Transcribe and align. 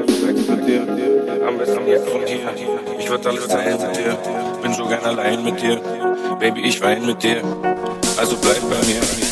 Sex 0.00 0.48
mit 0.48 0.68
dir. 0.68 0.82
Am 1.46 1.58
besten 1.58 1.86
jetzt 1.86 2.08
und 2.08 2.26
hier. 2.26 2.40
Ich 2.98 3.10
würd 3.10 3.26
alles 3.26 3.48
teilen 3.48 3.78
mit 3.80 3.96
dir. 3.96 4.18
Bin 4.62 4.72
so 4.72 4.86
gern 4.86 5.04
allein 5.04 5.44
mit 5.44 5.60
dir. 5.60 5.80
Baby, 6.38 6.62
ich 6.62 6.80
wein 6.80 7.04
mit 7.04 7.22
dir. 7.22 7.42
Also 8.16 8.36
bleib 8.40 8.60
bei 8.62 8.86
mir. 8.86 9.31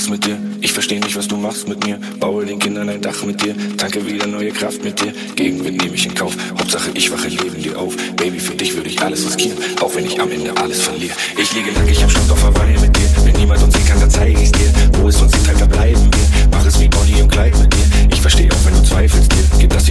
Mach's 0.00 0.08
mit 0.08 0.24
dir. 0.24 0.38
Ich 0.62 0.72
versteh 0.72 0.98
nicht, 0.98 1.14
was 1.14 1.28
du 1.28 1.36
machst 1.36 1.68
mit 1.68 1.84
mir. 1.84 1.98
Baue 2.18 2.46
den 2.46 2.58
Kindern 2.58 2.88
ein 2.88 3.02
Dach 3.02 3.22
mit 3.22 3.42
dir. 3.42 3.54
Tanke 3.76 4.06
wieder 4.06 4.26
neue 4.26 4.50
Kraft 4.50 4.82
mit 4.82 4.98
dir. 4.98 5.12
Gegenwind 5.36 5.82
nehme 5.82 5.94
ich 5.94 6.06
in 6.06 6.14
Kauf. 6.14 6.34
Hauptsache, 6.58 6.90
ich 6.94 7.10
wache 7.12 7.28
neben 7.28 7.62
dir 7.62 7.78
auf. 7.78 7.94
Baby, 8.16 8.40
für 8.40 8.54
dich 8.54 8.74
würde 8.74 8.88
ich 8.88 8.98
alles 9.02 9.26
riskieren. 9.26 9.58
Auch 9.82 9.94
wenn 9.94 10.06
ich 10.06 10.18
am 10.18 10.30
Ende 10.30 10.56
alles 10.56 10.80
verliere. 10.82 11.12
Ich 11.36 11.52
liege 11.54 11.72
nackig 11.72 12.02
am 12.02 12.08
Strand 12.08 12.30
auf 12.30 12.42
Hawaii 12.42 12.78
mit 12.80 12.96
dir. 12.96 13.10
Wenn 13.24 13.36
niemand 13.36 13.62
uns 13.62 13.74
sehen 13.74 13.84
kann, 13.84 14.00
dann 14.00 14.10
zeige 14.10 14.40
ich's 14.40 14.52
dir. 14.52 14.72
Wo 14.94 15.08
es 15.08 15.20
uns 15.20 15.34
hinter 15.34 15.66
bleiben 15.66 16.08
wir. 16.10 16.48
Mach 16.50 16.64
es 16.64 16.80
wie 16.80 16.88
Bonnie 16.88 17.20
und 17.20 17.30
Clyde 17.30 17.58
mit 17.58 17.74
dir. 17.74 18.08
Ich 18.10 18.20
verstehe 18.22 18.50
auch, 18.50 18.64
wenn 18.64 18.74
du 18.74 18.82
zweifelst 18.82 19.30
dir. 19.30 19.58
Geht 19.58 19.74
das 19.74 19.86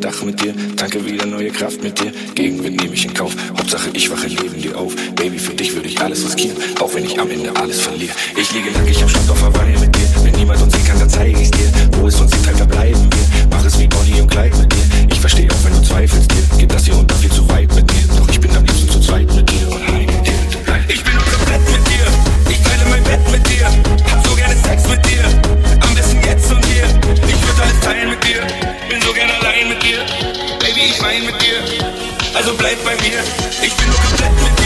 Dach 0.00 0.22
mit 0.22 0.40
dir. 0.40 0.54
Tanke 0.76 1.04
wieder 1.04 1.26
neue 1.26 1.50
Kraft 1.50 1.82
mit 1.82 2.00
dir. 2.00 2.10
Gegenwind 2.34 2.80
nehme 2.80 2.94
ich 2.94 3.04
in 3.04 3.12
Kauf. 3.12 3.34
Hauptsache, 3.58 3.90
ich 3.92 4.10
wache 4.10 4.28
neben 4.28 4.60
dir 4.60 4.76
auf. 4.78 4.94
Baby, 5.14 5.38
für 5.38 5.52
dich 5.52 5.74
würde 5.74 5.88
ich 5.88 6.00
alles 6.00 6.24
riskieren. 6.24 6.56
Auch 6.80 6.94
wenn 6.94 7.04
ich 7.04 7.20
am 7.20 7.30
Ende 7.30 7.54
alles 7.54 7.82
verliere. 7.82 8.14
Ich 8.36 8.52
liege 8.52 8.70
nackig 8.70 9.02
am 9.02 9.08
Strand 9.08 9.30
auf 9.30 9.42
Hawaii 9.42 9.78
mit 9.78 9.94
dir. 9.94 9.99
Mit 29.80 29.92
dir. 29.92 30.04
Baby, 30.58 30.80
ich 30.90 31.02
wein 31.02 31.24
mit 31.26 31.40
dir. 31.42 31.62
Also 32.34 32.54
bleib 32.54 32.82
bei 32.84 32.94
mir. 32.96 33.22
Ich 33.62 33.74
bin 33.74 33.86
nur 33.86 33.96
komplett 33.96 34.32
mit 34.32 34.58
dir. 34.58 34.59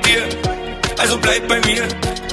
Mit 0.00 0.06
dir. 0.06 0.22
Also 0.98 1.18
bleib 1.20 1.48
bei 1.48 1.60
mir. 1.60 1.82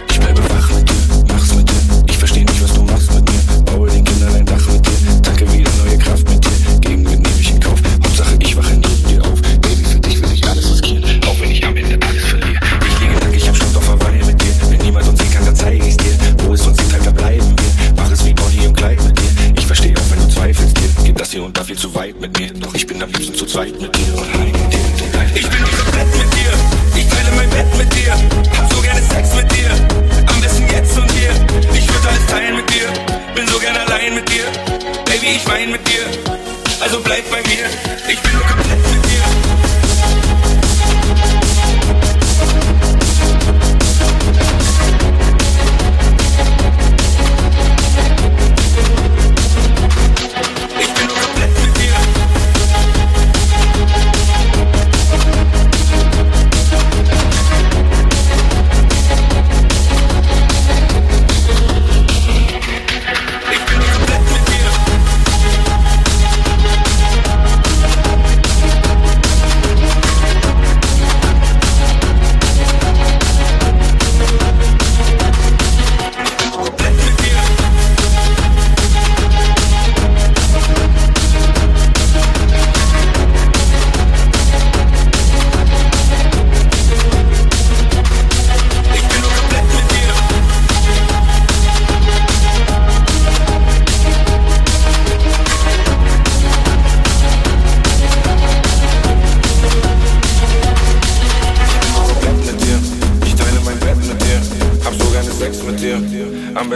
Ich 0.10 0.20
bleibe 0.20 0.42
wach 0.50 0.70
mit 0.72 0.90
dir, 0.90 1.26
mach's 1.28 1.54
mit 1.56 1.70
dir. 1.70 1.76
Ich 2.08 2.18
versteh 2.18 2.42
nicht, 2.42 2.64
was 2.64 2.74
du 2.74 2.84
machst 2.84 3.14
mit 3.14 3.24
mir. 3.30 3.64
Baue 3.64 3.90
den 3.90 4.04
Kindern 4.04 4.36
ein 4.36 4.46
Dach 4.46 4.68
mit 4.68 4.86
dir. 4.86 5.22
Tanke 5.22 5.52
wieder 5.52 5.70
neue 5.84 5.98
Kraft 5.98 6.30
mit 6.30 6.44
dir. 6.44 6.80
Gegenwind 6.82 7.24
nehme 7.24 7.40
ich 7.40 7.52
in 7.52 7.60
Kauf. 7.60 7.80
Hauptsache, 8.04 8.36
ich 8.40 8.56
wache 8.56 8.74
neben 8.74 9.04
dir 9.08 9.22
auf. 9.24 9.42
Baby, 9.62 9.84
für 9.84 10.00
dich 10.00 10.22
will 10.22 10.32
ich 10.34 10.48
alles 10.48 10.72
riskieren. 10.72 11.04
Auch 11.26 11.40
wenn 11.40 11.52
ich 11.52 11.66
am 11.66 11.76
Ende 11.76 12.00
alles 12.08 12.24
verliere. 12.24 12.60
Ich 12.88 13.00
liege 13.00 13.14
nackig 13.26 13.50
am 13.50 13.56
Strand 13.56 13.78
auf 13.78 13.88
Hawaii 13.90 14.24
mit 14.26 14.42
dir. 14.42 14.54
Wenn 14.70 14.82
niemand 14.82 15.08
uns 15.08 15.20
sehen 15.20 15.32
kann, 15.32 15.46
dann 15.46 15.56
zeige 15.56 15.86
ich's 15.86 15.98
dir. 15.98 16.18
Wo 16.44 16.54
es 16.54 16.66
uns 16.66 16.80
hinter 16.80 17.12
bleiben 17.12 17.56
wir. 17.58 17.94
Mach 17.96 18.12
es 18.12 18.26
wie 18.26 18.34
Bonnie 18.34 18.68
und 18.68 18.78
Clyde 18.78 19.04
mit 19.04 19.18
dir. 19.18 19.54
Ich 19.58 19.66
verstehe 19.66 19.96
auch, 19.98 20.12
wenn 20.12 20.20
du 20.20 20.34
zweifelst 20.34 20.78
dir. 20.78 21.04
Geht 21.04 21.20
das 21.20 21.32
hier 21.32 21.44
unter 21.44 21.64
viel 21.64 21.78
zu 21.78 21.94
weit 21.96 22.20
mit 22.20 22.38
mir. 22.38 22.52
Doch 22.54 22.74
ich 22.74 22.86
bin 22.86 23.02
am 23.02 23.10
liebsten 23.12 23.36
zu 23.36 23.46
zweit 23.46 23.80
mit 23.82 23.96
dir. 23.96 23.97
Bei 37.38 37.50
mir. 37.50 37.66
Ich 38.08 38.22
bin 38.22 38.32
nur 38.34 38.42
komplett 38.42 38.78
mit 38.78 39.06
dir. 39.06 39.57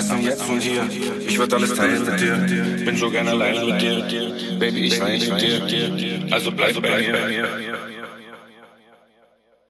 Besten 0.01 0.23
jetzt 0.23 0.49
und 0.49 0.61
hier. 0.61 0.83
Ich 1.27 1.37
würde 1.37 1.55
alles 1.55 1.73
teilen 1.73 2.05
mit 2.05 2.19
dir. 2.19 2.85
Bin 2.85 2.97
so 2.97 3.09
gern 3.09 3.27
allein 3.27 3.65
mit 3.65 3.81
dir. 3.81 4.33
Baby, 4.59 4.85
ich 4.85 4.99
weine 4.99 5.25
mit 5.25 5.41
dir. 5.41 6.27
Also 6.31 6.51
bleib 6.51 6.81
bei 6.81 6.97
mir. 7.01 7.90